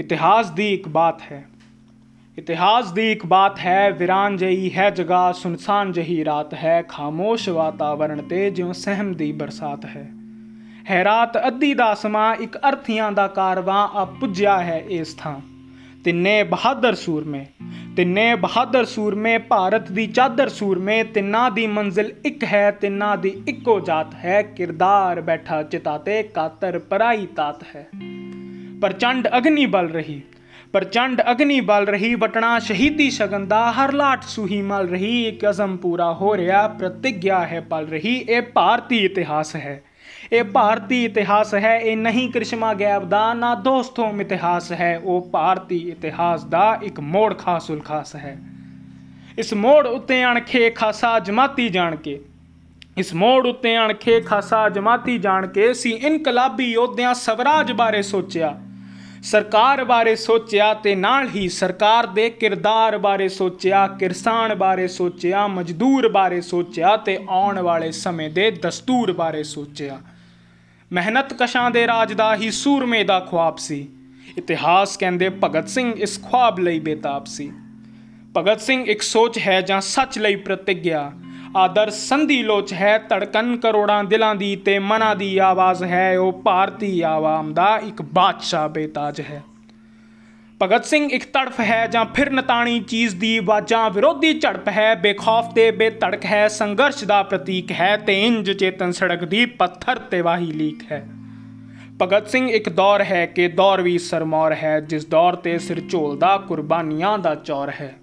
[0.00, 1.44] ਇਤਿਹਾਸ ਦੀ ਇੱਕ ਬਾਤ ਹੈ।
[2.38, 8.22] ਇਤਿਹਾਸ ਦੀ ਇੱਕ ਬਾਤ ਹੈ, ਵਿਰਾਨ ਜਈ ਹੈ ਜਗਾ, ਸੁਨਸਾਨ ਜਹੀ ਰਾਤ ਹੈ, ਖਾਮੋਸ਼ ਵਾਤਾਵਰਣ
[8.22, 10.10] ਤੇ ਜਿਉਂ ਸਹਿਮ ਦੀ ਬਰਸਾਤ ਹੈ।
[10.90, 15.40] ਹੈ ਰਾਤ ਅੱਧੀ ਦਾ ਸਮਾਂ, ਇੱਕ ਅਰਥੀਆਂ ਦਾ ਕਾਰਵਾਂ, ਆ ਪੁੱਜਿਆ ਹੈ ਇਸ ਥਾਂ।
[16.04, 17.46] ਤਿੰਨੇ ਬਹਾਦਰ ਸੂਰਮੇ,
[17.96, 23.80] ਤਿੰਨੇ ਬਹਾਦਰ ਸੂਰਮੇ, ਭਾਰਤ ਦੀ ਚਾਦਰ ਸੂਰਮੇ, ਤਿੰਨਾਂ ਦੀ ਮੰਜ਼ਿਲ ਇੱਕ ਹੈ, ਤਿੰਨਾਂ ਦੀ ਇੱਕੋ
[23.80, 27.86] ਜਾਤ ਹੈ, ਕਿਰਦਾਰ ਬੈਠਾ ਚਿਤਾਤੇ ਕਾਤਰ ਪਰਾਈ ਤਾਤ ਹੈ।
[28.82, 30.22] ਪ੍ਰਚੰਡ ਅਗਨੀ ਬਲ ਰਹੀ।
[30.72, 35.76] ਪ੍ਰਚੰਡ ਅਗਨੀ ਬਲ ਰਹੀ, ਵਟਣਾ ਸ਼ਹੀਦੀ ਸ਼ਗਨ ਦਾ ਹਰ ਲਾਟ ਸੁਹੀ ਮਲ ਰਹੀ। ਇੱਕ ਅਜ਼ਮ
[35.76, 39.82] ਪੂਰਾ ਹੋ ਰਿਹਾ, ਪ੍ਰਤਿਗਿਆ ਹੈ ਪਲ ਰਹੀ। ਇਹ ਭਾਰਤੀ ਇਤਿਹਾਸ ਹੈ।
[40.32, 45.88] ਇਹ ਭਾਰਤੀ ਇਤਿਹਾਸ ਹੈ, ਇਹ ਨਹੀਂ ਕ੍ਰਿਸ਼ਮਾ ਗੈਬ ਦਾ, ਨਾ ਦੋਸਤੋਂ ਇਤਿਹਾਸ ਹੈ। ਉਹ ਭਾਰਤੀ
[45.88, 48.38] ਇਤਿਹਾਸ ਦਾ ਇੱਕ ਮੋੜ ਖਾਸ ਉਲਖਾਸ ਹੈ।
[49.38, 52.20] ਇਸ ਮੋੜ ਉੱਤੇ ਅਣਖੇ ਖਾਸਾ ਜਮਾਤੀ ਜਾਣ ਕੇ।
[52.98, 58.60] ਇਸ ਮੋੜ ਉੱਤੇ ਅਣਖੇ ਖਾਸਾ ਜਮਾਤੀ ਜਾਣ ਕੇ ਸੀ ਇਨਕਲਾਬੀ ਯੋਧਿਆਂ ਸਵਰਾਜ ਬਾਰੇ ਸੋਚਿਆ।
[59.22, 66.08] ਸਰਕਾਰ ਬਾਰੇ ਸੋਚਿਆ ਤੇ ਨਾਲ ਹੀ ਸਰਕਾਰ ਦੇ ਕਿਰਦਾਰ ਬਾਰੇ ਸੋਚਿਆ, ਕਿਰਸਾਨ ਬਾਰੇ ਸੋਚਿਆ, ਮਜ਼ਦੂਰ
[66.08, 70.00] ਬਾਰੇ ਸੋਚਿਆ ਤੇ ਆਉਣ ਵਾਲੇ ਸਮੇਂ ਦੇ ਦਸਤੂਰ ਬਾਰੇ ਸੋਚਿਆ।
[70.92, 73.88] ਮਿਹਨਤ ਕਸ਼ਾਂ ਦੇ ਰਾਜ ਦਾ ਹੀ ਸੂਰਮੇ ਦਾ ਖੁਆਬ ਸੀ।
[74.38, 77.52] ਇਤਿਹਾਸ ਕਹਿੰਦੇ ਭਗਤ ਸਿੰਘ ਇਸ ਖੁਆਬ ਲਈ ਬੇਤਾਬ ਸੀ।
[78.36, 81.12] ਭਗਤ ਸਿੰਘ ਇੱਕ ਸੋਚ ਹੈ ਜਾਂ ਸੱਚ ਲਈ ਪ੍ਰਤੀਗਿਆ?
[81.56, 87.00] ਆਦਰ ਸੰਧੀ ਲੋਚ ਹੈ, ਧੜਕਨ ਕਰੋੜਾਂ ਦਿਲਾਂ ਦੀ ਤੇ ਮਨਾਂ ਦੀ ਆਵਾਜ਼ ਹੈ, ਉਹ ਭਾਰਤੀ
[87.00, 89.42] ਆਵਾਮ ਦਾ ਇੱਕ ਬਾਦਸ਼ਾਹ ਬੇਤਾਜ ਹੈ।
[90.62, 95.52] ਭਗਤ ਸਿੰਘ ਇੱਕ ਤੜਫ ਹੈ ਜਾਂ ਫਿਰ ਨਤਾਣੀ ਚੀਜ਼ ਦੀ ਆਵਾਜ਼ਾਂ ਵਿਰੋਧੀ ਝੜਪ ਹੈ, ਬੇਖੌਫ
[95.54, 100.52] ਤੇ ਬੇਤੜਕ ਹੈ, ਸੰਘਰਸ਼ ਦਾ ਪ੍ਰਤੀਕ ਹੈ, ਤੇ ਇੰਜ ਚੇਤਨ ਸੜਕ ਦੀ ਪੱਥਰ ਤੇ ਵਾਹੀ
[100.52, 101.06] ਲੀਕ ਹੈ।
[102.02, 106.38] ਭਗਤ ਸਿੰਘ ਇੱਕ ਦੌਰ ਹੈ ਕਿ ਦੌਰ ਵੀ ਸਰਮੌਰ ਹੈ, ਜਿਸ ਦੌਰ ਤੇ ਸਿਰ ਝੋਲਦਾ
[106.38, 107.94] ਕੁਰਬਾਨੀਆਂ ਦਾ ਚੌਰ ਹੈ।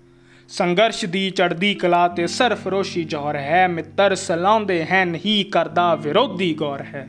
[0.53, 6.81] ਸੰਘਰਸ਼ ਦੀ ਚੜਦੀ ਕਲਾ ਤੇ ਸਰਫਰੋਸ਼ੀ ਜੋਰ ਹੈ। ਮਿੱਤਰ ਸਲਾਉਂਦੇ ਹੈ ਨਹੀਂ ਕਰਦਾ ਵਿਰੋਧੀ ਗੌਰ
[6.81, 7.07] ਹੈ।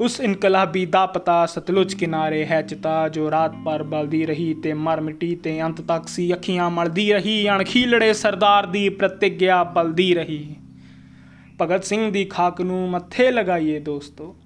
[0.00, 5.00] ਉਸ ਇਨਕਲਾਬੀ ਦਾ ਪਤਾ ਸਤਲੁਜ ਕਿਨਾਰੇ ਹੈ, ਚਿਤਾ ਜੋ ਰਾਤ ਪਰ ਬਲਦੀ ਰਹੀ ਤੇ ਮਰ
[5.00, 10.56] ਮਿੱਟੀ ਤੇ ਅੰਤ ਤੱਕ ਸੀ ਅੱਖੀਆਂ ਮਲਦੀ ਰਹੀ ਅਣਖੀਲੜੇ ਸਰਦਾਰ ਦੀ ਪ੍ਰਤੀਗਿਆ ਬਲਦੀ ਰਹੀ।
[11.60, 14.36] ਭਗਤ ਸਿੰਘ ਦੀ ਖਾਕ ਨੂੰ ਮੱਥੇ ਲਗਾਈਏ ਦੋਸਤੋ।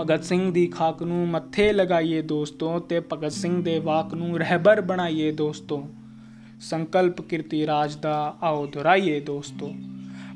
[0.00, 4.80] ਭਗਤ ਸਿੰਘ ਦੀ ਖਾਕ ਨੂੰ ਮੱਥੇ ਲਗਾਈਏ ਦੋਸਤੋ ਤੇ ਭਗਤ ਸਿੰਘ ਦੇ ਵਾਕ ਨੂੰ ਰਹਿਬਰ
[4.80, 5.88] ਬਣਾਈਏ ਦੋਸਤੋ।
[6.60, 9.74] ਸੰਕਲਪ ਕਿਰਤੀ ਰਾਜ ਦਾ ਆਓ ਦੁਰਾਈਏ ਦੋਸਤੋ।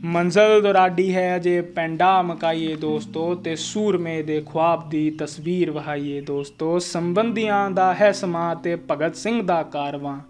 [0.05, 6.79] ਮੰਜ਼ਲ ਦੁਰਾਡੀ ਹੈ ਅਜੇ ਪੈਂਡਾ ਮਕਾਈਏ ਦੋਸਤੋ ਤੇ ਸੂਰਮੇ ਦੇ ਖੁਆਬ ਦੀ ਤਸਵੀਰ ਵਹਾਈਏ ਦੋਸਤੋ।
[6.79, 10.21] ਸੰਬੰਧੀਆਂ ਦਾ ਹੈ ਸਮਾ ਤੇ ਭਗਤ ਸਿੰਘ ਦਾ ਕਾਰਵਾਂ।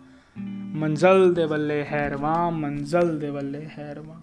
[0.75, 4.22] ਮੰਜ਼ਲ ਦੇ ਵੱਲੇ ਹੈਰਵਾਂ ਮੰਜ਼ਲ ਦੇ ਵੱਲੇ ਹੈਰਵਾਂ